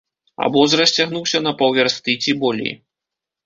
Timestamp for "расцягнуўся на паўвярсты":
0.79-2.19